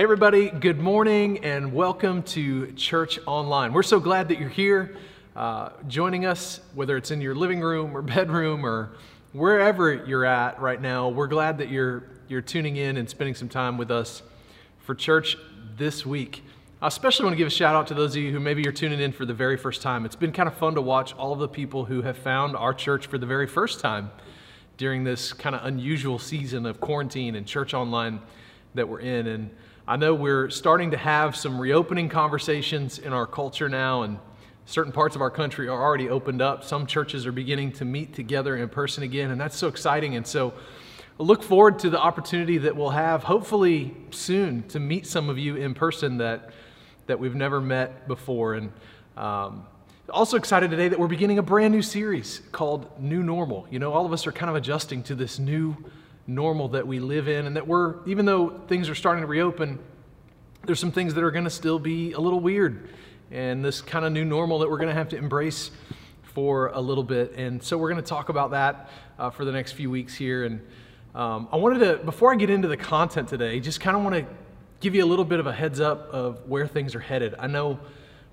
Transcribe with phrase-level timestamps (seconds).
[0.00, 3.74] Hey, everybody, good morning and welcome to Church Online.
[3.74, 4.96] We're so glad that you're here
[5.36, 8.92] uh, joining us, whether it's in your living room or bedroom or
[9.34, 11.10] wherever you're at right now.
[11.10, 14.22] We're glad that you're, you're tuning in and spending some time with us
[14.78, 15.36] for church
[15.76, 16.44] this week.
[16.80, 18.72] I especially want to give a shout out to those of you who maybe you're
[18.72, 20.06] tuning in for the very first time.
[20.06, 22.72] It's been kind of fun to watch all of the people who have found our
[22.72, 24.10] church for the very first time
[24.78, 28.22] during this kind of unusual season of quarantine and church online
[28.74, 29.26] that we're in.
[29.26, 29.50] And
[29.90, 34.20] I know we're starting to have some reopening conversations in our culture now, and
[34.64, 36.62] certain parts of our country are already opened up.
[36.62, 40.14] Some churches are beginning to meet together in person again, and that's so exciting.
[40.14, 40.54] And so
[41.18, 45.40] I look forward to the opportunity that we'll have, hopefully soon, to meet some of
[45.40, 46.50] you in person that,
[47.06, 48.54] that we've never met before.
[48.54, 48.72] And
[49.16, 49.66] um,
[50.08, 53.66] also excited today that we're beginning a brand new series called New Normal.
[53.72, 55.76] You know, all of us are kind of adjusting to this new
[56.34, 59.78] normal that we live in, and that we're, even though things are starting to reopen,
[60.64, 62.88] there's some things that are going to still be a little weird.
[63.30, 65.70] And this kind of new normal that we're going to have to embrace
[66.22, 67.34] for a little bit.
[67.36, 70.44] And so we're going to talk about that uh, for the next few weeks here.
[70.44, 70.60] And
[71.14, 74.14] um, I wanted to, before I get into the content today, just kind of want
[74.16, 74.26] to
[74.80, 77.34] give you a little bit of a heads up of where things are headed.
[77.38, 77.78] I know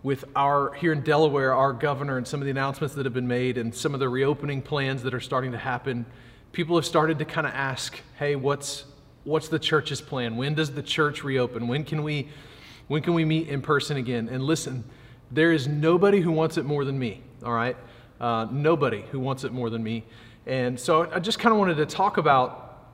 [0.03, 3.27] with our, here in Delaware, our governor and some of the announcements that have been
[3.27, 6.05] made and some of the reopening plans that are starting to happen
[6.57, 8.85] people have started to kind of ask, hey, what's,
[9.25, 10.37] what's the church's plan?
[10.37, 11.67] When does the church reopen?
[11.67, 12.29] When can we,
[12.87, 14.27] when can we meet in person again?
[14.27, 14.83] And listen,
[15.29, 17.77] there is nobody who wants it more than me, all right?
[18.19, 20.03] Uh, nobody who wants it more than me.
[20.47, 22.87] And so I just kind of wanted to talk about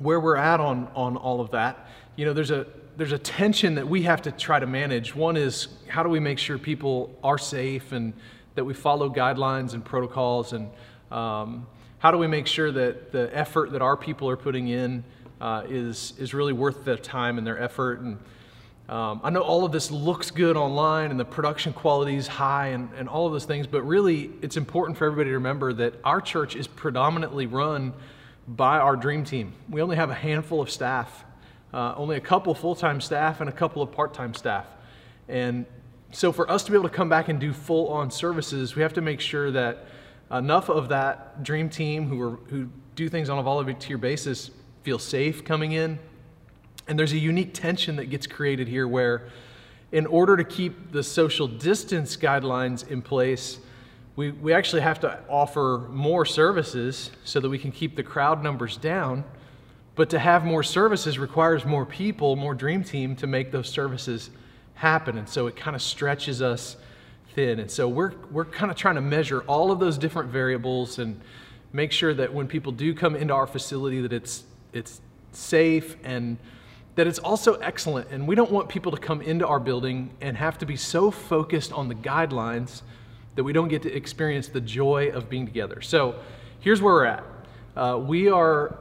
[0.00, 1.86] where we're at on, on all of that.
[2.16, 5.14] You know, there's a, there's a tension that we have to try to manage.
[5.14, 8.12] One is how do we make sure people are safe and
[8.56, 10.68] that we follow guidelines and protocols and
[11.12, 11.68] um,
[12.04, 15.02] how do we make sure that the effort that our people are putting in
[15.40, 18.00] uh, is, is really worth their time and their effort?
[18.00, 18.18] And
[18.90, 22.66] um, I know all of this looks good online and the production quality is high
[22.66, 25.94] and, and all of those things, but really it's important for everybody to remember that
[26.04, 27.94] our church is predominantly run
[28.46, 29.54] by our dream team.
[29.70, 31.24] We only have a handful of staff,
[31.72, 34.66] uh, only a couple full time staff and a couple of part time staff.
[35.26, 35.64] And
[36.12, 38.82] so for us to be able to come back and do full on services, we
[38.82, 39.86] have to make sure that
[40.30, 44.50] enough of that dream team who, are, who do things on a volunteer basis
[44.82, 45.98] feel safe coming in.
[46.86, 49.28] And there's a unique tension that gets created here where,
[49.92, 53.58] in order to keep the social distance guidelines in place,
[54.16, 58.42] we, we actually have to offer more services so that we can keep the crowd
[58.42, 59.24] numbers down.
[59.94, 64.30] But to have more services requires more people, more dream team to make those services
[64.74, 65.18] happen.
[65.18, 66.76] And so it kind of stretches us
[67.34, 67.60] thin.
[67.60, 71.20] And so we're, we're kind of trying to measure all of those different variables and
[71.72, 75.00] make sure that when people do come into our facility that it's, it's
[75.32, 76.38] safe and
[76.94, 78.08] that it's also excellent.
[78.10, 81.10] And we don't want people to come into our building and have to be so
[81.10, 82.82] focused on the guidelines
[83.34, 85.80] that we don't get to experience the joy of being together.
[85.80, 86.14] So
[86.60, 87.24] here's where we're at.
[87.76, 88.78] Uh, we are,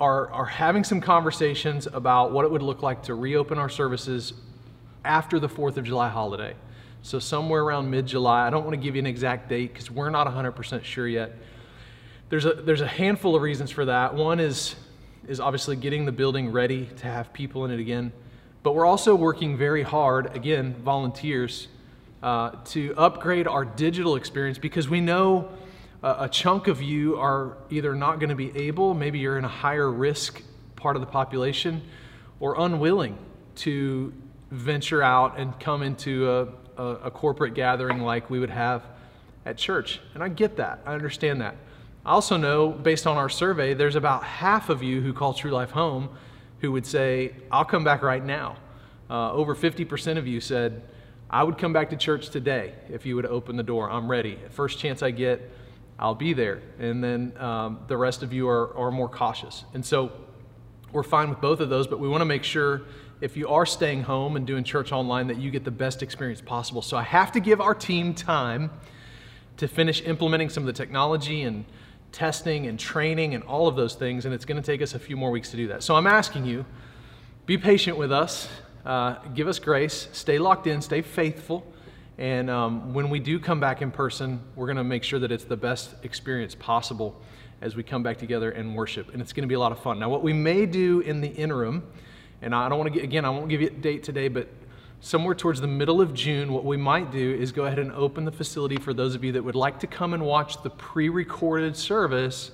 [0.00, 4.34] are, are having some conversations about what it would look like to reopen our services
[5.04, 6.56] after the 4th of July holiday.
[7.02, 8.46] So, somewhere around mid July.
[8.46, 11.32] I don't want to give you an exact date because we're not 100% sure yet.
[12.28, 14.14] There's a, there's a handful of reasons for that.
[14.14, 14.76] One is,
[15.26, 18.12] is obviously getting the building ready to have people in it again.
[18.62, 21.66] But we're also working very hard, again, volunteers,
[22.22, 25.50] uh, to upgrade our digital experience because we know
[26.02, 29.44] uh, a chunk of you are either not going to be able, maybe you're in
[29.44, 30.40] a higher risk
[30.76, 31.82] part of the population,
[32.38, 33.18] or unwilling
[33.56, 34.12] to
[34.52, 38.82] venture out and come into a, a, a corporate gathering like we would have
[39.44, 40.00] at church.
[40.14, 41.56] And I get that, I understand that.
[42.04, 45.52] I also know, based on our survey, there's about half of you who call True
[45.52, 46.08] Life home
[46.60, 48.56] who would say, I'll come back right now.
[49.10, 50.82] Uh, over 50% of you said,
[51.28, 53.90] I would come back to church today if you would open the door.
[53.90, 54.38] I'm ready.
[54.50, 55.50] First chance I get,
[55.98, 56.60] I'll be there.
[56.78, 59.64] And then um, the rest of you are, are more cautious.
[59.74, 60.12] And so
[60.92, 62.82] we're fine with both of those, but we want to make sure
[63.22, 66.40] if you are staying home and doing church online, that you get the best experience
[66.40, 66.82] possible.
[66.82, 68.68] So I have to give our team time
[69.58, 71.64] to finish implementing some of the technology and
[72.10, 74.98] testing and training and all of those things, and it's going to take us a
[74.98, 75.84] few more weeks to do that.
[75.84, 76.66] So I'm asking you,
[77.46, 78.48] be patient with us,
[78.84, 81.64] uh, give us grace, stay locked in, stay faithful,
[82.18, 85.30] and um, when we do come back in person, we're going to make sure that
[85.30, 87.20] it's the best experience possible
[87.60, 89.78] as we come back together and worship, and it's going to be a lot of
[89.78, 90.00] fun.
[90.00, 91.84] Now, what we may do in the interim
[92.42, 94.48] and I don't want to get, again, I won't give you a date today, but
[95.00, 98.24] somewhere towards the middle of June, what we might do is go ahead and open
[98.24, 101.08] the facility for those of you that would like to come and watch the pre
[101.08, 102.50] recorded service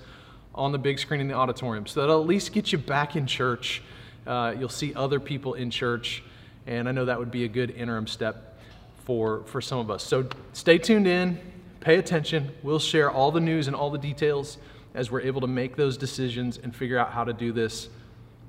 [0.55, 1.87] on the big screen in the auditorium.
[1.87, 3.83] So that'll at least get you back in church
[4.29, 6.23] uh, you'll see other people in church,
[6.67, 8.59] and I know that would be a good interim step
[9.05, 10.03] for, for some of us.
[10.03, 11.39] So stay tuned in,
[11.81, 12.53] pay attention.
[12.63, 14.59] We'll share all the news and all the details
[14.95, 17.89] as we're able to make those decisions and figure out how to do this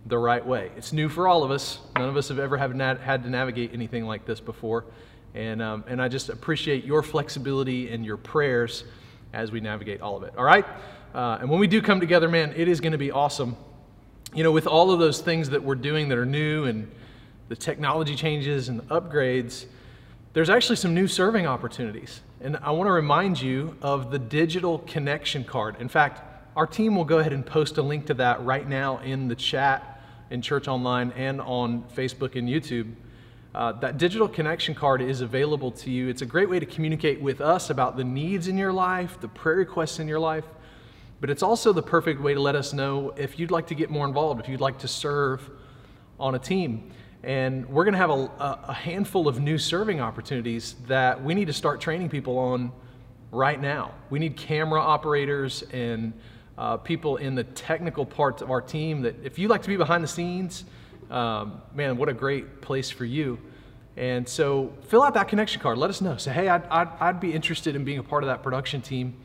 [0.09, 0.71] the right way.
[0.75, 1.77] It's new for all of us.
[1.95, 4.85] None of us have ever have had to navigate anything like this before.
[5.35, 8.83] And, um, and I just appreciate your flexibility and your prayers
[9.33, 10.33] as we navigate all of it.
[10.35, 10.65] All right?
[11.13, 13.55] Uh, and when we do come together, man, it is going to be awesome.
[14.33, 16.89] You know, with all of those things that we're doing that are new and
[17.47, 19.65] the technology changes and the upgrades,
[20.33, 22.21] there's actually some new serving opportunities.
[22.41, 25.75] And I want to remind you of the digital connection card.
[25.79, 26.23] In fact,
[26.55, 29.35] our team will go ahead and post a link to that right now in the
[29.35, 29.97] chat
[30.29, 32.93] in Church Online and on Facebook and YouTube.
[33.53, 36.07] Uh, that digital connection card is available to you.
[36.07, 39.27] It's a great way to communicate with us about the needs in your life, the
[39.27, 40.45] prayer requests in your life,
[41.19, 43.89] but it's also the perfect way to let us know if you'd like to get
[43.89, 45.49] more involved, if you'd like to serve
[46.19, 46.91] on a team.
[47.23, 51.47] And we're going to have a, a handful of new serving opportunities that we need
[51.47, 52.71] to start training people on
[53.31, 53.93] right now.
[54.09, 56.13] We need camera operators and
[56.59, 59.77] uh, people in the technical parts of our team that if you like to be
[59.77, 60.65] behind the scenes,
[61.09, 63.39] um, man, what a great place for you.
[63.95, 65.77] And so fill out that connection card.
[65.77, 66.17] Let us know.
[66.17, 69.15] Say, hey, I'd, I'd, I'd be interested in being a part of that production team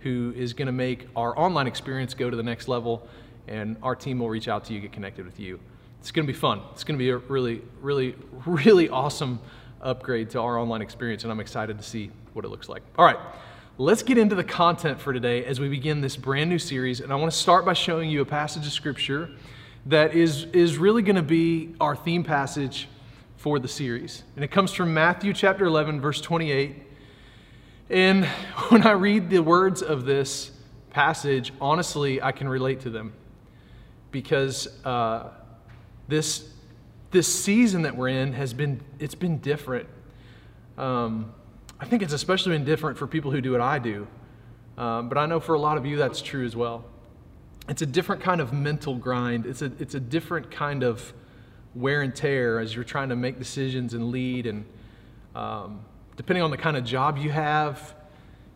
[0.00, 3.06] who is going to make our online experience go to the next level.
[3.46, 5.60] And our team will reach out to you, get connected with you.
[6.00, 6.60] It's going to be fun.
[6.72, 8.16] It's going to be a really, really,
[8.46, 9.38] really awesome
[9.80, 11.22] upgrade to our online experience.
[11.22, 12.82] And I'm excited to see what it looks like.
[12.98, 13.18] All right
[13.78, 17.00] let's get into the content for today as we begin this brand new series.
[17.00, 19.30] And I want to start by showing you a passage of scripture
[19.86, 22.88] that is, is really going to be our theme passage
[23.36, 24.22] for the series.
[24.36, 26.82] And it comes from Matthew chapter 11, verse 28.
[27.88, 28.24] And
[28.68, 30.50] when I read the words of this
[30.90, 33.14] passage, honestly, I can relate to them
[34.10, 35.30] because uh,
[36.08, 36.52] this,
[37.12, 39.88] this season that we're in has been, it's been different.
[40.76, 41.32] Um,
[41.80, 44.06] I think it's especially been different for people who do what I do.
[44.76, 46.84] Um, but I know for a lot of you that's true as well.
[47.68, 51.12] It's a different kind of mental grind, it's a, it's a different kind of
[51.74, 54.46] wear and tear as you're trying to make decisions and lead.
[54.46, 54.66] And
[55.34, 55.80] um,
[56.16, 57.94] depending on the kind of job you have,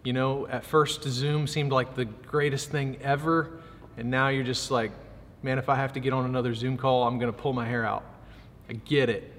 [0.02, 3.60] you know, at first Zoom seemed like the greatest thing ever.
[3.96, 4.92] And now you're just like,
[5.42, 7.66] man, if I have to get on another Zoom call, I'm going to pull my
[7.66, 8.04] hair out.
[8.68, 9.32] I get it.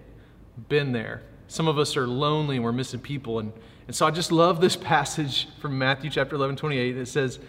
[0.70, 1.22] Been there.
[1.48, 3.40] Some of us are lonely and we're missing people.
[3.40, 3.54] And
[3.88, 6.98] and so I just love this passage from Matthew chapter 11, 28.
[6.98, 7.40] It says,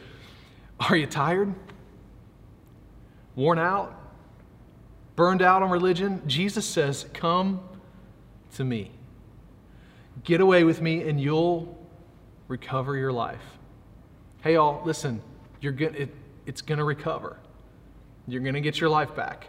[0.80, 1.54] Are you tired?
[3.34, 3.94] Worn out?
[5.14, 6.22] Burned out on religion?
[6.26, 7.60] Jesus says, Come
[8.54, 8.90] to me.
[10.24, 11.76] Get away with me and you'll
[12.48, 13.42] recover your life.
[14.42, 15.22] Hey, y'all, listen,
[15.60, 16.14] you're good, it,
[16.46, 17.38] it's going to recover.
[18.28, 19.48] You're going to get your life back.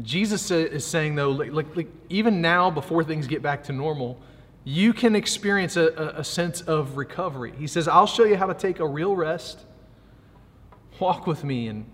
[0.00, 4.18] Jesus is saying, though, like, like, even now, before things get back to normal,
[4.64, 7.52] you can experience a, a, sense of recovery.
[7.58, 9.58] He says, I'll show you how to take a real rest,
[11.00, 11.86] walk with me, and,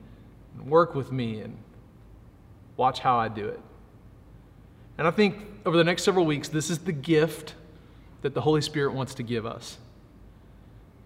[0.67, 1.56] work with me, and
[2.76, 3.61] watch how I do it.
[4.99, 7.55] And I think over the next several weeks, this is the gift
[8.23, 9.79] that the Holy Spirit wants to give us.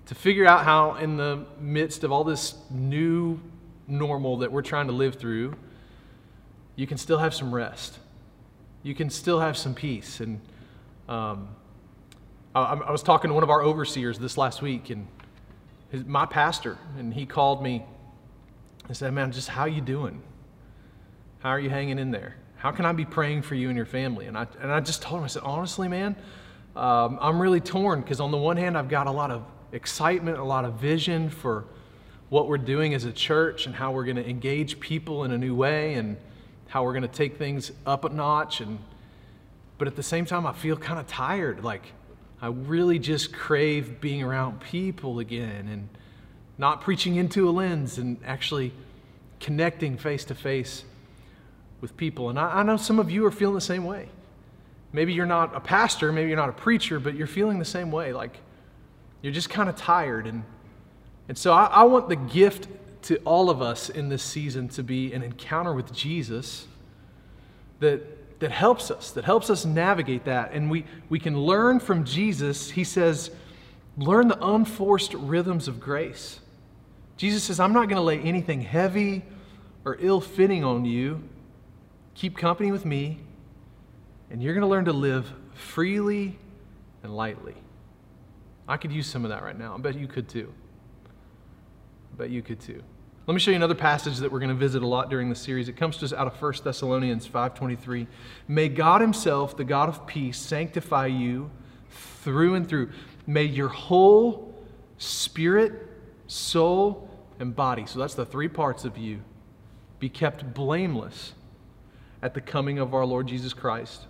[0.06, 3.40] To figure out how, in the midst of all this new
[3.86, 5.54] normal that we're trying to live through,
[6.74, 7.98] you can still have some rest.
[8.82, 10.20] You can still have some peace.
[10.20, 10.40] And
[11.12, 11.48] um,
[12.54, 15.06] I, I, was talking to one of our overseers this last week, and
[15.90, 17.84] his, my pastor, and he called me
[18.88, 20.22] and said, "Man, just how you doing?
[21.40, 22.36] How are you hanging in there?
[22.56, 25.02] How can I be praying for you and your family?" And I and I just
[25.02, 26.16] told him, I said, "Honestly, man,
[26.74, 30.38] um, I'm really torn because on the one hand, I've got a lot of excitement,
[30.38, 31.66] a lot of vision for."
[32.28, 35.36] what we're doing as a church and how we're going to engage people in a
[35.36, 36.16] new way and
[36.68, 38.78] how we're going to take things up a notch and
[39.82, 41.64] but at the same time, I feel kind of tired.
[41.64, 41.82] Like,
[42.40, 45.88] I really just crave being around people again and
[46.56, 48.72] not preaching into a lens and actually
[49.40, 50.84] connecting face to face
[51.80, 52.30] with people.
[52.30, 54.08] And I, I, know some of you are feeling the same way.
[54.92, 57.90] Maybe you're not a pastor, maybe you're not a preacher, but you're feeling the same
[57.90, 58.12] way.
[58.12, 58.38] Like,
[59.20, 60.28] you're just kind of tired.
[60.28, 60.44] And,
[61.26, 62.68] and so I, I want the gift
[63.06, 66.68] to all of us in this season to be an encounter with Jesus
[67.80, 70.52] that that helps us, that helps us navigate that.
[70.52, 72.70] And we, we can learn from Jesus.
[72.70, 73.30] He says,
[73.96, 76.40] learn the unforced rhythms of grace.
[77.16, 79.22] Jesus says, I'm not going to lay anything heavy
[79.84, 81.22] or ill fitting on you.
[82.14, 83.20] Keep company with me,
[84.28, 86.36] and you're going to learn to live freely
[87.04, 87.54] and lightly.
[88.66, 89.74] I could use some of that right now.
[89.74, 90.52] I bet you could too.
[92.12, 92.82] I bet you could too.
[93.24, 95.36] Let me show you another passage that we're going to visit a lot during the
[95.36, 95.68] series.
[95.68, 98.08] It comes to us out of 1 Thessalonians 5:23.
[98.48, 101.48] May God himself, the God of peace, sanctify you
[101.88, 102.90] through and through.
[103.24, 104.52] May your whole
[104.98, 105.88] spirit,
[106.26, 109.20] soul, and body, so that's the three parts of you,
[110.00, 111.34] be kept blameless
[112.22, 114.08] at the coming of our Lord Jesus Christ.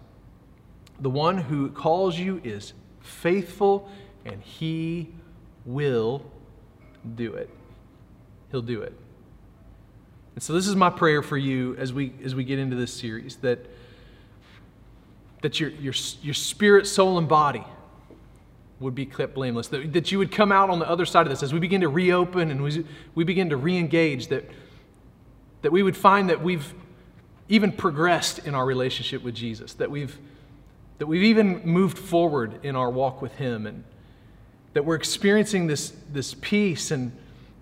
[1.01, 3.91] The one who calls you is faithful,
[4.25, 5.11] and he
[5.67, 6.25] will
[7.15, 7.51] do it.
[8.53, 8.97] He'll do it.
[10.35, 12.93] And so this is my prayer for you as we as we get into this
[12.93, 13.67] series that
[15.43, 17.65] that your your your spirit, soul, and body
[18.79, 19.69] would be kept blameless.
[19.69, 21.81] That, that you would come out on the other side of this as we begin
[21.83, 24.45] to reopen and we, we begin to re-engage, that,
[25.63, 26.75] that we would find that we've
[27.49, 30.19] even progressed in our relationship with Jesus, that we've
[30.99, 33.83] that we've even moved forward in our walk with Him, and
[34.73, 37.11] that we're experiencing this, this peace, and,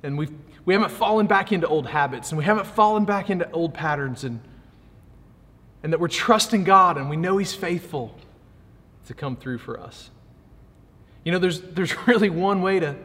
[0.02, 0.32] and we've,
[0.64, 4.24] we haven't fallen back into old habits, and we haven't fallen back into old patterns,
[4.24, 4.40] and,
[5.82, 8.14] and that we're trusting God, and we know He's faithful
[9.06, 10.10] to come through for us.
[11.24, 12.96] You know, there's, there's really one way to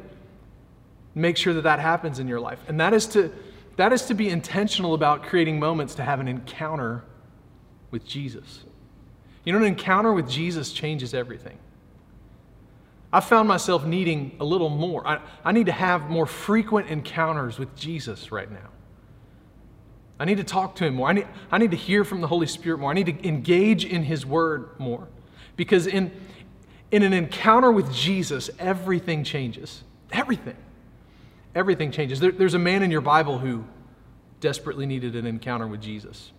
[1.14, 3.32] make sure that that happens in your life, and that is to,
[3.78, 7.04] that is to be intentional about creating moments to have an encounter
[7.92, 8.64] with Jesus.
[9.46, 11.58] You know, an encounter with Jesus changes everything.
[13.16, 15.08] I found myself needing a little more.
[15.08, 18.72] I, I need to have more frequent encounters with Jesus right now.
[20.20, 21.08] I need to talk to him more.
[21.08, 22.92] I need, I need to hear from the Holy Spirit more.
[22.92, 25.08] I need to engage in his word more.
[25.56, 26.12] Because in,
[26.92, 29.86] in an encounter with Jesus, everything changes.
[30.12, 30.58] Everything.
[31.56, 32.20] Everything changes.
[32.20, 33.64] There, there's a man in your Bible who
[34.42, 36.34] desperately needed an encounter with Jesus.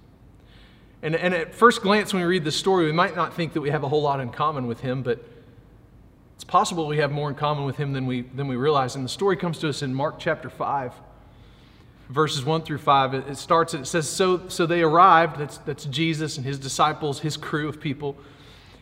[1.00, 3.62] And, and at first glance, when we read this story, we might not think that
[3.62, 5.26] we have a whole lot in common with him, but
[6.36, 8.94] it's possible we have more in common with him than we, than we realize.
[8.94, 10.92] And the story comes to us in Mark chapter 5,
[12.10, 13.14] verses 1 through 5.
[13.14, 17.38] It, starts, it says, so, so they arrived, that's, that's Jesus and his disciples, his
[17.38, 18.18] crew of people,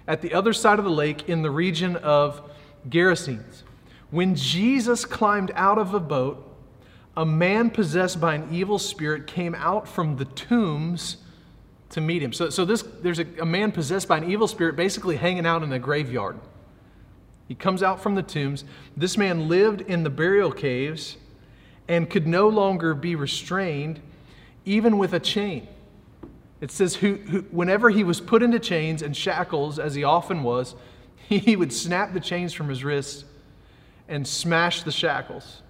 [0.08, 2.50] at the other side of the lake in the region of
[2.88, 3.62] Gerasenes.
[4.10, 6.50] When Jesus climbed out of a boat,
[7.16, 11.18] a man possessed by an evil spirit came out from the tombs
[11.90, 12.32] to meet him.
[12.32, 15.62] So, so this, there's a, a man possessed by an evil spirit basically hanging out
[15.62, 16.38] in a graveyard.
[17.48, 18.64] He comes out from the tombs.
[18.96, 21.16] This man lived in the burial caves
[21.88, 24.00] and could no longer be restrained,
[24.64, 25.68] even with a chain.
[26.60, 30.42] It says, who, who, whenever he was put into chains and shackles, as he often
[30.42, 30.74] was,
[31.28, 33.24] he would snap the chains from his wrists
[34.08, 35.62] and smash the shackles.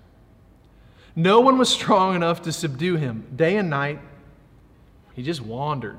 [1.16, 3.26] No one was strong enough to subdue him.
[3.34, 4.00] Day and night,
[5.14, 5.98] he just wandered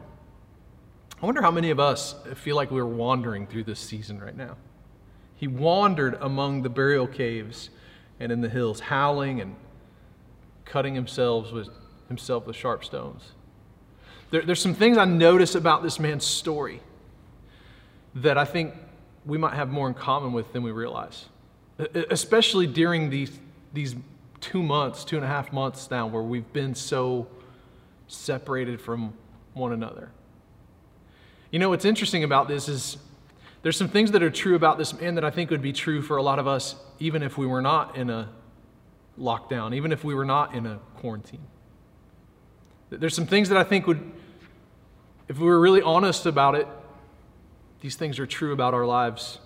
[1.22, 4.58] I wonder how many of us feel like we're wandering through this season right now.
[5.36, 7.70] He wandered among the burial caves
[8.20, 9.56] and in the hills, howling and
[10.63, 11.70] cutting himself with,
[12.08, 13.32] himself with sharp stones.
[14.32, 16.82] There, there's some things I notice about this man's story
[18.15, 18.74] that I think
[19.25, 21.25] we might have more in common with than we realize,
[22.10, 23.32] especially during these,
[23.74, 23.96] these
[24.39, 27.27] two months, two and a half months now, where we've been so
[28.08, 29.13] separated from
[29.54, 30.12] one another.
[31.51, 32.98] You know, what's interesting about this is
[33.65, 36.03] there's some things that are true about this man that I think would be true
[36.03, 38.29] for a lot of us, even if we were not in a
[39.19, 41.41] lockdown, even if we were not in a quarantine.
[42.91, 44.12] There's some things that I think would,
[45.27, 46.67] if we were really honest about it,
[47.81, 49.39] these things are true about our lives.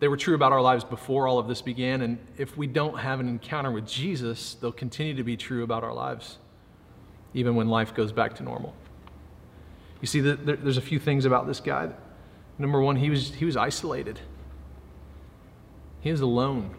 [0.00, 2.98] They were true about our lives before all of this began, and if we don't
[2.98, 6.36] have an encounter with Jesus, they'll continue to be true about our lives,
[7.32, 8.74] even when life goes back to normal.
[10.02, 11.88] You see, there's a few things about this guy.
[12.60, 14.20] Number one, he was, he was isolated,
[16.02, 16.74] he was alone,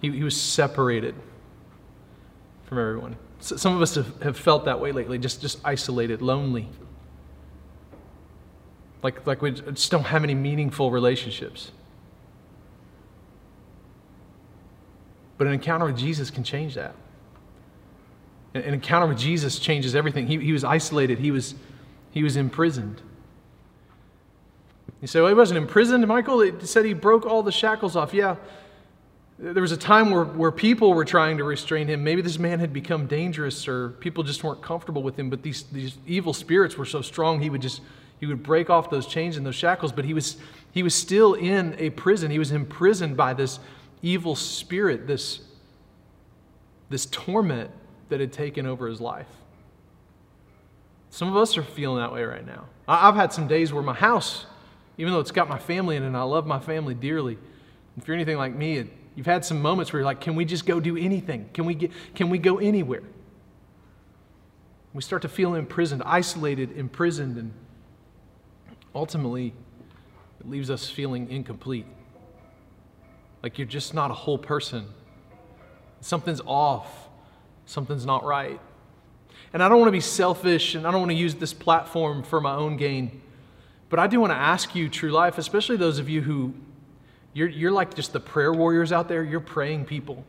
[0.00, 1.14] he, he was separated
[2.64, 3.16] from everyone.
[3.40, 6.66] Some of us have, have felt that way lately, just, just isolated, lonely.
[9.02, 11.70] Like, like we just don't have any meaningful relationships.
[15.36, 16.94] But an encounter with Jesus can change that.
[18.54, 20.26] An encounter with Jesus changes everything.
[20.26, 21.54] He, he was isolated, he was,
[22.12, 23.02] he was imprisoned.
[25.00, 26.40] You say, well, he wasn't imprisoned, Michael.
[26.40, 28.14] It said he broke all the shackles off.
[28.14, 28.36] Yeah,
[29.38, 32.02] there was a time where, where people were trying to restrain him.
[32.02, 35.64] Maybe this man had become dangerous or people just weren't comfortable with him, but these,
[35.64, 37.82] these evil spirits were so strong he would just
[38.18, 40.38] he would break off those chains and those shackles, but he was
[40.72, 42.30] he was still in a prison.
[42.30, 43.60] He was imprisoned by this
[44.02, 45.40] evil spirit, this,
[46.90, 47.70] this torment
[48.10, 49.26] that had taken over his life.
[51.08, 52.66] Some of us are feeling that way right now.
[52.86, 54.44] I've had some days where my house,
[54.98, 57.38] even though it's got my family in it and I love my family dearly,
[57.96, 60.66] if you're anything like me, You've had some moments where you're like, can we just
[60.66, 61.48] go do anything?
[61.54, 63.02] Can we, get, can we go anywhere?
[64.92, 67.52] We start to feel imprisoned, isolated, imprisoned, and
[68.94, 69.54] ultimately,
[70.38, 71.86] it leaves us feeling incomplete.
[73.42, 74.86] Like you're just not a whole person.
[76.02, 77.08] Something's off,
[77.64, 78.60] something's not right.
[79.54, 82.22] And I don't want to be selfish and I don't want to use this platform
[82.22, 83.22] for my own gain.
[83.88, 86.54] But I do want to ask you, True Life, especially those of you who
[87.32, 90.24] you're, you're like just the prayer warriors out there, you're praying people.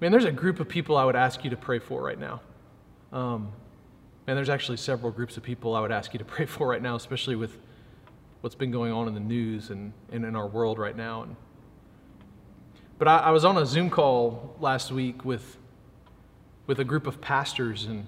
[0.00, 2.40] Man, there's a group of people I would ask you to pray for right now.
[3.12, 3.50] Um,
[4.26, 6.82] and there's actually several groups of people I would ask you to pray for right
[6.82, 7.58] now, especially with
[8.42, 11.22] what's been going on in the news and, and in our world right now.
[11.22, 11.36] And,
[12.98, 15.56] but I, I was on a Zoom call last week with,
[16.66, 18.06] with a group of pastors and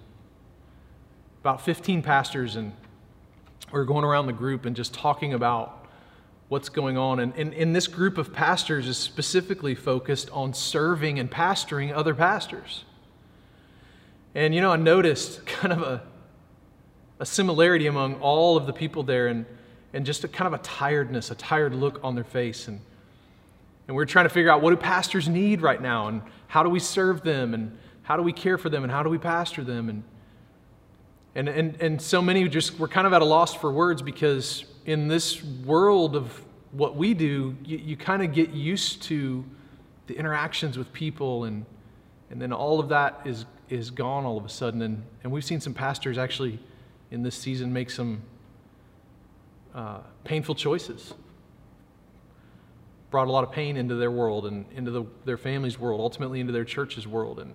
[1.41, 2.73] about 15 pastors, and
[3.73, 5.87] we are going around the group and just talking about
[6.49, 7.21] what's going on.
[7.21, 12.15] And, and, and this group of pastors is specifically focused on serving and pastoring other
[12.15, 12.85] pastors.
[14.35, 16.03] And you know, I noticed kind of a,
[17.19, 19.47] a similarity among all of the people there and,
[19.95, 22.69] and just a kind of a tiredness, a tired look on their face.
[22.69, 22.81] And,
[23.89, 26.69] and we're trying to figure out what do pastors need right now and how do
[26.69, 29.65] we serve them and how do we care for them and how do we pastor
[29.65, 30.05] them and
[31.35, 34.65] and and, and so many just we're kind of at a loss for words because
[34.87, 39.45] in this world of what we do you, you kind of get used to
[40.07, 41.65] the interactions with people and
[42.31, 45.45] and then all of that is is gone all of a sudden and and we've
[45.45, 46.59] seen some pastors actually
[47.11, 48.23] in this season make some
[49.75, 51.15] uh, painful choices
[53.13, 56.41] brought a lot of pain into their world and into the, their family's world, ultimately
[56.41, 57.39] into their church's world.
[57.39, 57.55] And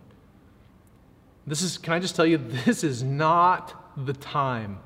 [1.48, 4.80] this is, can I just tell you, this is not the time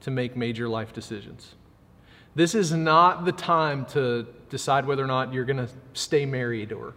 [0.00, 1.54] to make major life decisions.
[2.34, 6.72] This is not the time to decide whether or not you're going to stay married
[6.72, 6.94] or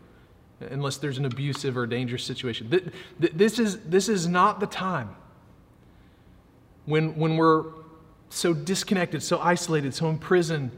[0.60, 2.69] unless there's an abusive or dangerous situation.
[3.19, 5.10] This is, this is not the time
[6.86, 7.65] when, when we're
[8.29, 10.72] so disconnected, so isolated, so imprisoned,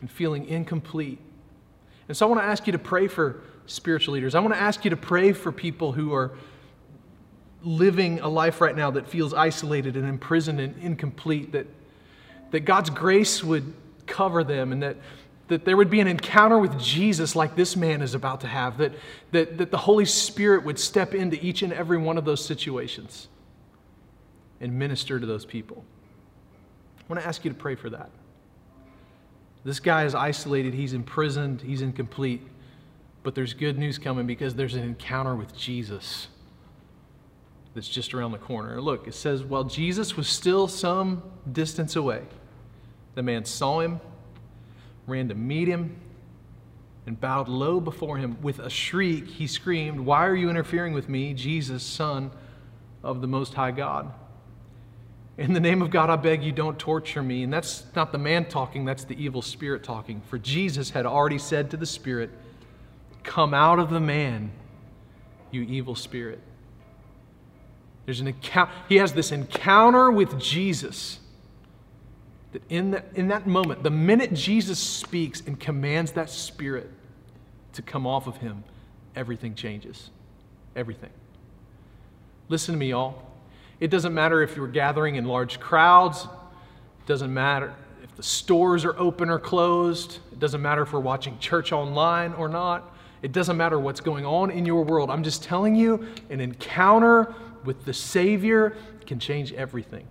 [0.00, 1.18] and feeling incomplete.
[2.08, 4.34] And so I want to ask you to pray for spiritual leaders.
[4.34, 6.32] I want to ask you to pray for people who are
[7.64, 11.66] living a life right now that feels isolated and imprisoned and incomplete, that,
[12.50, 13.72] that God's grace would
[14.06, 14.96] cover them and that,
[15.48, 18.78] that there would be an encounter with Jesus like this man is about to have,
[18.78, 18.92] that,
[19.32, 23.28] that, that the Holy Spirit would step into each and every one of those situations
[24.60, 25.84] and minister to those people.
[26.98, 28.10] I want to ask you to pray for that.
[29.64, 32.42] This guy is isolated, he's imprisoned, he's incomplete.
[33.22, 36.26] But there's good news coming because there's an encounter with Jesus
[37.74, 38.80] that's just around the corner.
[38.80, 42.22] Look, it says, while Jesus was still some distance away,
[43.14, 44.00] the man saw him,
[45.06, 45.96] ran to meet him,
[47.06, 48.36] and bowed low before him.
[48.42, 52.30] With a shriek, he screamed, Why are you interfering with me, Jesus, Son
[53.02, 54.12] of the Most High God?
[55.38, 57.42] In the name of God, I beg you, don't torture me.
[57.42, 60.20] And that's not the man talking, that's the evil spirit talking.
[60.28, 62.30] For Jesus had already said to the spirit,
[63.22, 64.52] Come out of the man,
[65.50, 66.40] you evil spirit.
[68.04, 71.20] There's an encounter, he has this encounter with Jesus.
[72.52, 76.90] That in, the, in that moment, the minute Jesus speaks and commands that spirit
[77.74, 78.64] to come off of him,
[79.16, 80.10] everything changes.
[80.74, 81.10] Everything.
[82.48, 83.22] Listen to me, y'all.
[83.80, 88.84] It doesn't matter if you're gathering in large crowds, it doesn't matter if the stores
[88.84, 92.91] are open or closed, it doesn't matter if we're watching church online or not.
[93.22, 95.10] It doesn't matter what's going on in your world.
[95.10, 100.06] I'm just telling you, an encounter with the Savior can change everything.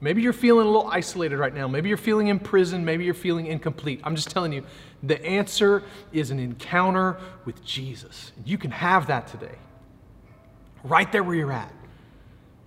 [0.00, 1.68] Maybe you're feeling a little isolated right now.
[1.68, 2.86] Maybe you're feeling imprisoned.
[2.86, 4.00] Maybe you're feeling incomplete.
[4.02, 4.64] I'm just telling you,
[5.02, 5.82] the answer
[6.12, 8.32] is an encounter with Jesus.
[8.46, 9.56] You can have that today,
[10.84, 11.72] right there where you're at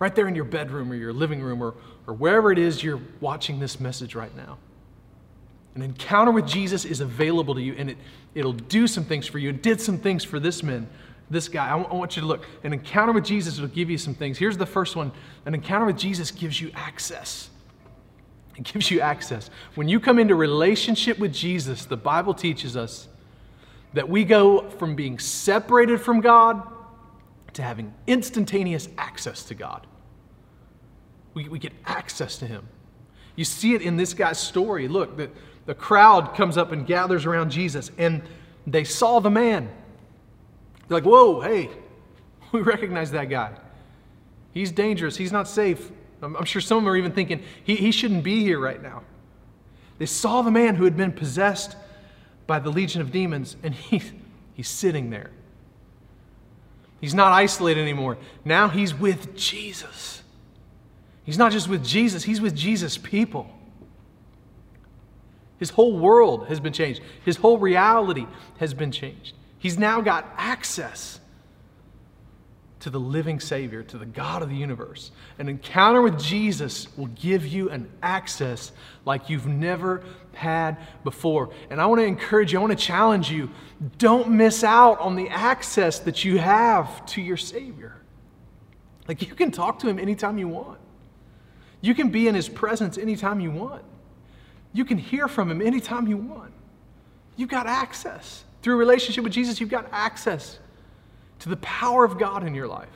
[0.04, 1.76] right there in your bedroom or your living room or,
[2.08, 4.58] or wherever it is you're watching this message right now.
[5.76, 7.98] An encounter with Jesus is available to you and it,
[8.36, 9.50] it'll do some things for you.
[9.50, 10.88] It did some things for this man,
[11.30, 11.70] this guy.
[11.70, 12.46] I, want you to look.
[12.64, 14.38] An encounter with Jesus will give you some things.
[14.38, 15.12] Here's the first one
[15.46, 17.50] an encounter with Jesus gives you access.
[18.56, 19.50] It gives you access.
[19.74, 23.08] When you come into relationship with Jesus, the Bible teaches us
[23.94, 26.68] that we go from being separated from God
[27.54, 29.88] to having instantaneous access to God.
[31.34, 32.68] We, we get access to him.
[33.36, 34.88] You see it in this guy's story.
[34.88, 35.30] Look, the,
[35.66, 38.22] the crowd comes up and gathers around Jesus, and
[38.68, 39.70] they saw the man.
[40.88, 41.70] They're like, whoa, hey,
[42.52, 43.54] we recognize that guy.
[44.54, 45.18] He's dangerous.
[45.18, 45.92] He's not safe.
[46.22, 48.82] I'm, I'm sure some of them are even thinking, he, he shouldn't be here right
[48.82, 49.04] now.
[49.98, 51.76] They saw the man who had been possessed
[52.48, 54.12] by the legion of demons, and he's,
[54.54, 55.32] he's sitting there.
[57.02, 58.18] He's not isolated anymore.
[58.46, 60.23] Now he's with Jesus.
[61.24, 63.50] He's not just with Jesus, he's with Jesus' people.
[65.58, 69.34] His whole world has been changed, his whole reality has been changed.
[69.58, 71.22] He's now got access
[72.84, 75.12] to the living Savior, to the God of the universe.
[75.40, 78.74] An encounter with Jesus will give you an access
[79.06, 81.54] like you've never had before.
[81.70, 83.50] And I want to encourage you, I want to challenge you
[83.98, 87.96] don't miss out on the access that you have to your Savior.
[89.08, 90.80] Like you can talk to Him anytime you want,
[91.84, 93.84] you can be in His presence anytime you want,
[94.72, 96.54] you can hear from Him anytime you want.
[97.36, 98.46] You've got access.
[98.62, 100.60] Through a relationship with Jesus, you've got access
[101.40, 102.88] to the power of God in your life.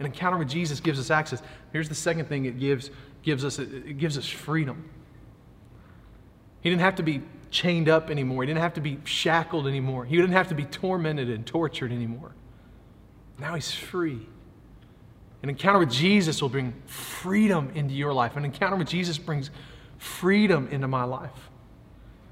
[0.00, 1.40] An encounter with Jesus gives us access.
[1.72, 2.90] Here's the second thing it gives,
[3.22, 4.90] gives us it gives us freedom.
[6.62, 8.42] He didn't have to be chained up anymore.
[8.42, 10.04] He didn't have to be shackled anymore.
[10.04, 12.34] He didn't have to be tormented and tortured anymore.
[13.38, 14.26] Now he's free.
[15.46, 18.36] An encounter with Jesus will bring freedom into your life.
[18.36, 19.52] An encounter with Jesus brings
[19.96, 21.50] freedom into my life.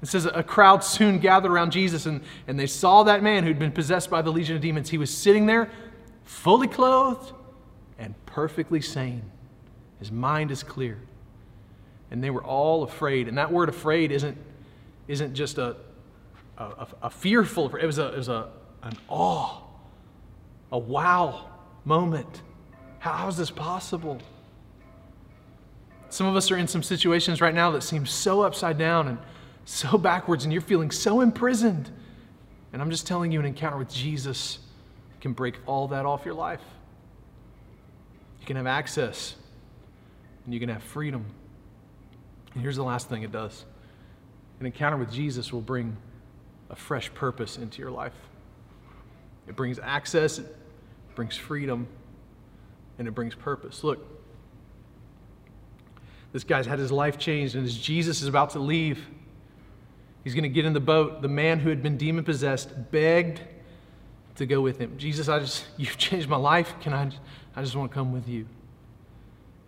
[0.01, 3.57] It says a crowd soon gathered around Jesus and, and they saw that man who'd
[3.57, 4.89] been possessed by the legion of demons.
[4.89, 5.71] He was sitting there,
[6.25, 7.31] fully clothed
[7.97, 9.31] and perfectly sane.
[9.99, 10.99] His mind is clear.
[12.11, 13.29] And they were all afraid.
[13.29, 14.37] And that word afraid isn't,
[15.07, 15.77] isn't just a,
[16.57, 18.49] a, a fearful, it was, a, it was a,
[18.83, 19.61] an awe,
[20.69, 21.45] a wow
[21.85, 22.41] moment.
[23.05, 24.17] How, is this possible?
[26.09, 29.19] Some of us are in some situations right now that seem so upside down and
[29.63, 31.91] so backwards and you're feeling so imprisoned.
[32.73, 34.57] And I'm just telling you, an encounter with Jesus
[35.21, 36.63] can break all that off your life.
[38.39, 39.35] You can have access
[40.45, 41.27] and you can have freedom.
[42.53, 43.65] And here's the last thing it does
[44.59, 45.95] an encounter with Jesus will bring
[46.71, 48.15] a fresh purpose into your life.
[49.47, 50.47] It brings access, it
[51.13, 51.87] brings freedom,
[52.97, 53.83] and it brings purpose.
[53.83, 54.05] Look,
[56.33, 58.99] this guy's had his life changed, and as Jesus is about to leave,
[60.25, 61.21] He's going to get in the boat.
[61.21, 63.41] The man who had been demon possessed begged
[64.37, 64.97] to go with him.
[64.97, 66.73] Jesus, I just, you've changed my life.
[66.81, 67.11] Can I,
[67.55, 68.47] I just want to come with you.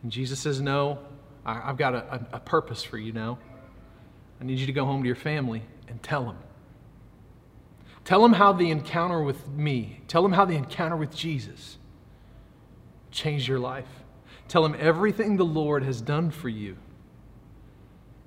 [0.01, 0.97] And Jesus says, No,
[1.45, 3.37] I, have got a, a, a purpose for you now.
[4.41, 6.37] I need you to go home to your family and tell them.
[8.03, 11.77] Tell them how the encounter with me, tell them how the encounter with Jesus
[13.17, 13.87] changed your life.
[14.47, 16.77] Tell him everything the Lord has done for you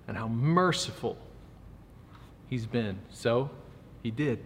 [0.07, 1.17] and how merciful
[2.49, 2.99] he's been.
[3.11, 3.51] So
[4.03, 4.41] he did.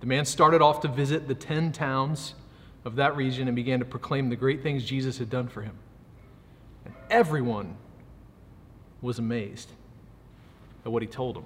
[0.00, 2.34] The man started off to visit the 10 towns
[2.84, 5.76] of that region and began to proclaim the great things Jesus had done for him.
[6.84, 7.76] And everyone
[9.02, 9.70] was amazed
[10.84, 11.44] at what he told them.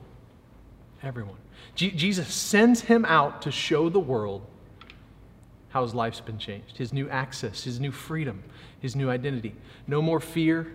[1.03, 1.39] Everyone.
[1.75, 4.47] Jesus sends him out to show the world
[5.73, 8.43] how his life's been changed, his new access, his new freedom,
[8.79, 9.55] his new identity.
[9.87, 10.71] No more fear,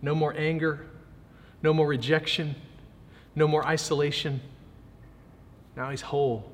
[0.00, 0.86] no more anger,
[1.62, 2.54] no more rejection,
[3.34, 4.40] no more isolation.
[5.76, 6.52] Now he's whole.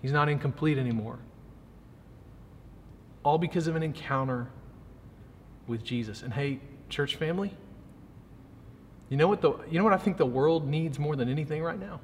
[0.00, 1.20] He's not incomplete anymore.
[3.22, 4.48] All because of an encounter
[5.68, 6.24] with Jesus.
[6.24, 7.54] And hey, church family,
[9.10, 11.62] you know what the you know what I think the world needs more than anything
[11.62, 12.00] right now?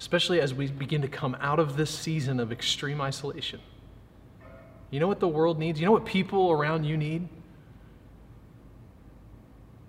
[0.00, 3.60] Especially as we begin to come out of this season of extreme isolation.
[4.90, 5.78] You know what the world needs?
[5.78, 7.28] You know what people around you need?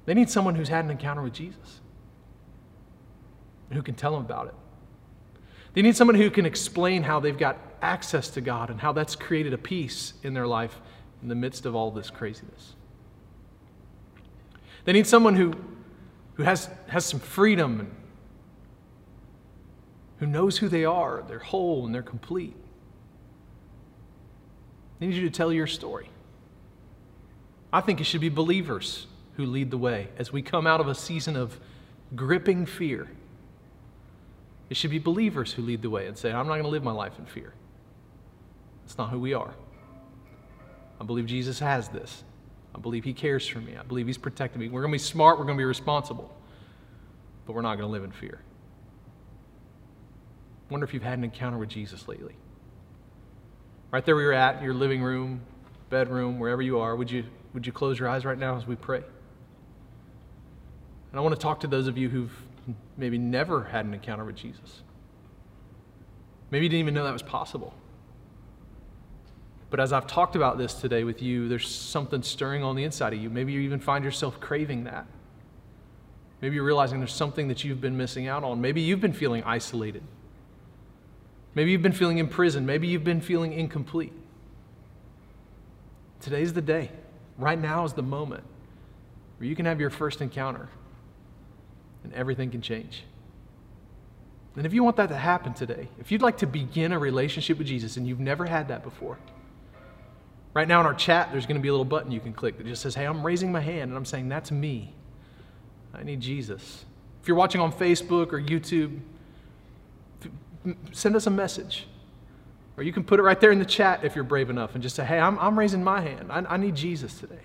[0.06, 1.80] They need someone who's had an encounter with Jesus
[3.69, 4.54] and who can tell them about it.
[5.74, 9.15] They need someone who can explain how they've got access to God and how that's
[9.15, 10.82] created a peace in their life
[11.21, 12.76] in the midst of all this craziness.
[14.84, 15.54] They need someone who,
[16.34, 17.95] who has, has some freedom and
[20.21, 21.25] who knows who they are.
[21.27, 22.55] They're whole and they're complete.
[24.99, 26.10] They need you to tell your story.
[27.73, 30.88] I think it should be believers who lead the way as we come out of
[30.88, 31.60] a season of
[32.15, 33.10] gripping fear
[34.71, 36.81] it should be believers who lead the way and say, I'm not going to live
[36.81, 37.51] my life in fear.
[38.86, 39.53] That's not who we are.
[41.01, 42.23] I believe Jesus has this.
[42.73, 43.75] I believe he cares for me.
[43.75, 44.69] I believe he's protecting me.
[44.69, 45.38] We're going to be smart.
[45.38, 46.34] We're going to be responsible.
[47.45, 48.39] But we're not going to live in fear.
[50.71, 52.34] Wonder if you've had an encounter with Jesus lately.
[53.91, 55.41] Right there where you're at, your living room,
[55.89, 58.77] bedroom, wherever you are, would you, would you close your eyes right now as we
[58.77, 59.03] pray?
[61.12, 62.31] And I want to talk to those of you who've
[62.95, 64.81] maybe never had an encounter with Jesus.
[66.51, 67.73] Maybe you didn't even know that was possible.
[69.69, 73.12] But as I've talked about this today with you, there's something stirring on the inside
[73.12, 73.29] of you.
[73.29, 75.05] Maybe you even find yourself craving that.
[76.41, 78.62] Maybe you're realizing there's something that you've been missing out on.
[78.62, 80.03] Maybe you've been feeling isolated.
[81.53, 82.65] Maybe you've been feeling imprisoned.
[82.65, 84.13] Maybe you've been feeling incomplete.
[86.21, 86.91] Today's the day.
[87.37, 88.43] Right now is the moment
[89.37, 90.69] where you can have your first encounter
[92.03, 93.03] and everything can change.
[94.55, 97.57] And if you want that to happen today, if you'd like to begin a relationship
[97.57, 99.17] with Jesus and you've never had that before,
[100.53, 102.57] right now in our chat, there's going to be a little button you can click
[102.57, 104.93] that just says, Hey, I'm raising my hand and I'm saying, That's me.
[105.93, 106.85] I need Jesus.
[107.21, 108.99] If you're watching on Facebook or YouTube,
[110.91, 111.88] send us a message.
[112.78, 114.82] Or you can put it right there in the chat if you're brave enough and
[114.82, 116.32] just say, Hey, I'm, I'm raising my hand.
[116.32, 117.36] I, I need Jesus today.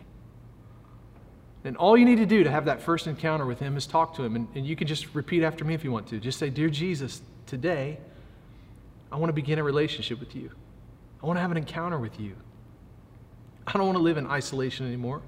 [1.65, 4.15] And all you need to do to have that first encounter with Him is talk
[4.17, 4.37] to Him.
[4.37, 6.21] And, and you can just repeat after me if you want to.
[6.21, 7.99] Just say, Dear Jesus, today
[9.11, 10.51] I want to begin a relationship with you.
[11.23, 12.37] I want to have an encounter with you.
[13.67, 15.23] I don't want to live in isolation anymore.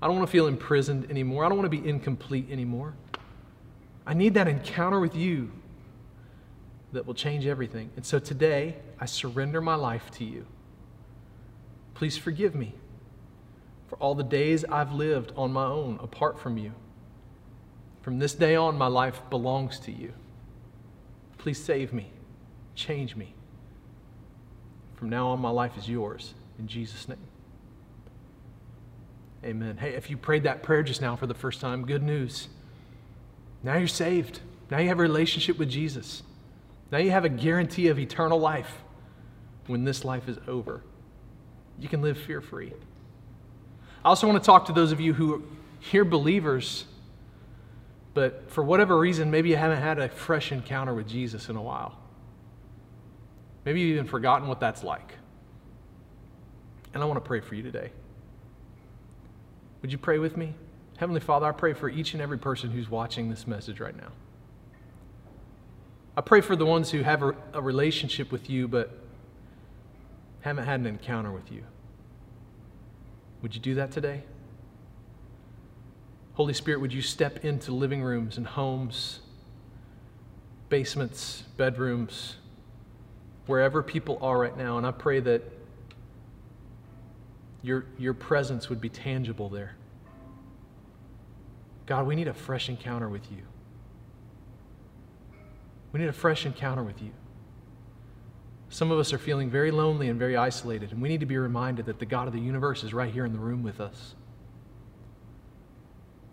[0.00, 1.44] I don't want to feel imprisoned anymore.
[1.44, 2.94] I don't want to be incomplete anymore.
[4.04, 5.52] I need that encounter with you
[6.92, 7.90] that will change everything.
[7.96, 10.46] And so today, I surrender my life to you.
[11.94, 12.74] Please forgive me
[13.88, 16.72] for all the days I've lived on my own apart from you.
[18.02, 20.12] From this day on, my life belongs to you.
[21.38, 22.10] Please save me,
[22.74, 23.34] change me.
[24.94, 26.34] From now on, my life is yours.
[26.58, 27.18] In Jesus' name.
[29.44, 29.76] Amen.
[29.76, 32.48] Hey, if you prayed that prayer just now for the first time, good news.
[33.62, 34.40] Now you're saved.
[34.70, 36.22] Now you have a relationship with Jesus.
[36.92, 38.82] Now you have a guarantee of eternal life
[39.66, 40.82] when this life is over.
[41.78, 42.74] You can live fear free.
[44.04, 45.42] I also want to talk to those of you who
[45.80, 46.84] hear believers,
[48.12, 51.62] but for whatever reason, maybe you haven't had a fresh encounter with Jesus in a
[51.62, 51.98] while.
[53.64, 55.14] Maybe you've even forgotten what that's like.
[56.92, 57.90] And I want to pray for you today.
[59.80, 60.54] Would you pray with me?
[60.98, 64.12] Heavenly Father, I pray for each and every person who's watching this message right now.
[66.16, 68.90] I pray for the ones who have a, a relationship with you but
[70.42, 71.62] haven't had an encounter with you.
[73.40, 74.22] Would you do that today?
[76.34, 79.20] Holy Spirit, would you step into living rooms and homes,
[80.68, 82.36] basements, bedrooms,
[83.46, 85.42] wherever people are right now, and I pray that
[87.62, 89.76] your, your presence would be tangible there.
[91.86, 93.42] God, we need a fresh encounter with you.
[95.92, 97.10] We need a fresh encounter with you.
[98.70, 101.36] Some of us are feeling very lonely and very isolated, and we need to be
[101.36, 104.14] reminded that the God of the universe is right here in the room with us.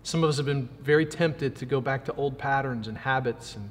[0.03, 3.57] Some of us have been very tempted to go back to old patterns and habits,
[3.57, 3.69] and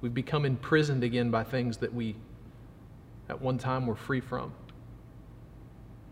[0.00, 2.16] we've become imprisoned again by things that we
[3.28, 4.52] at one time were free from.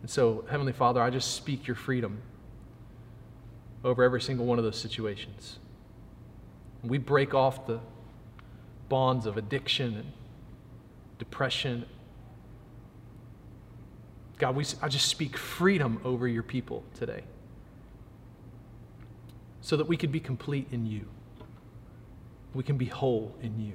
[0.03, 2.23] And so, Heavenly Father, I just speak your freedom
[3.83, 5.59] over every single one of those situations.
[6.85, 7.81] We break off the
[8.89, 10.13] bonds of addiction and
[11.19, 11.85] depression.
[14.39, 17.25] God, we, I just speak freedom over your people today
[19.61, 21.07] so that we could be complete in you.
[22.55, 23.75] We can be whole in you.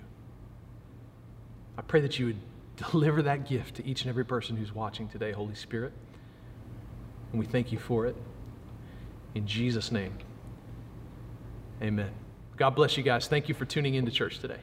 [1.78, 2.40] I pray that you would
[2.92, 5.94] deliver that gift to each and every person who's watching today, Holy Spirit.
[7.32, 8.16] And we thank you for it.
[9.36, 10.18] In Jesus' name,
[11.82, 12.12] amen.
[12.56, 13.28] God bless you guys.
[13.28, 14.60] Thank you for tuning into church today.